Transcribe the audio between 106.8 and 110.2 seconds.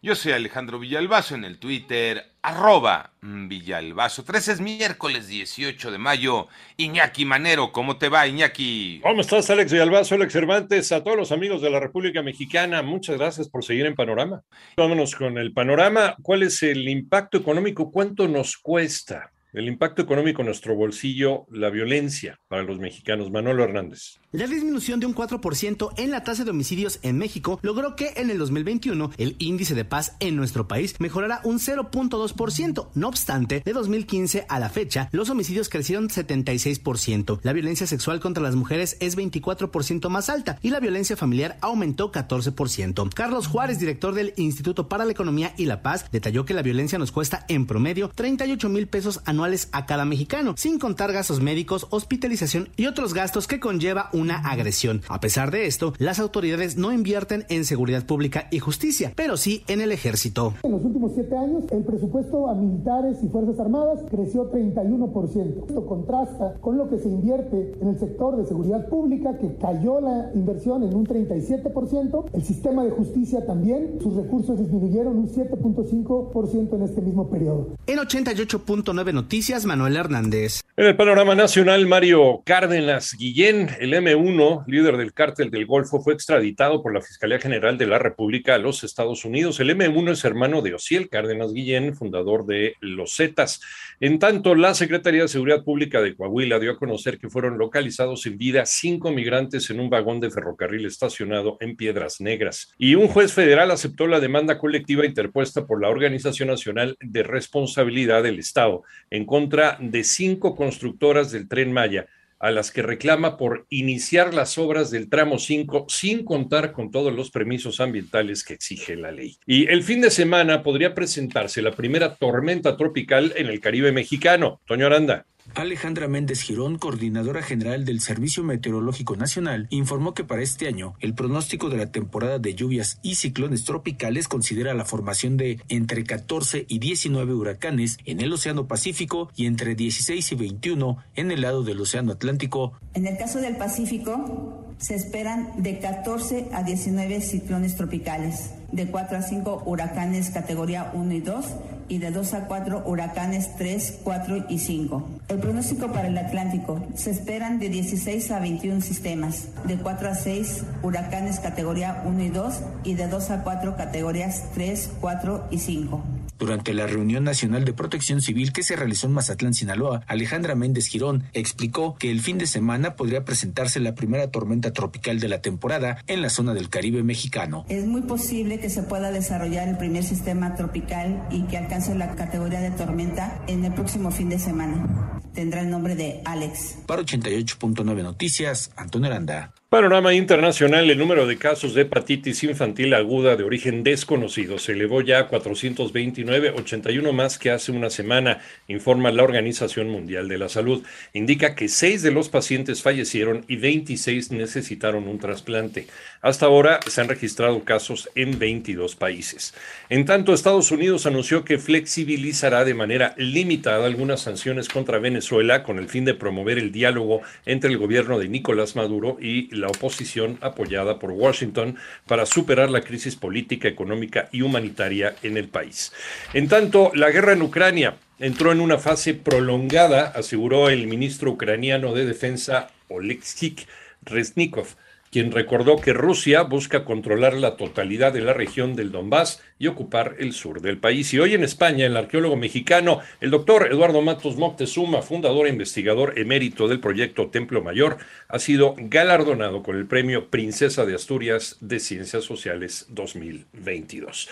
de Responsabilidad del Estado contra de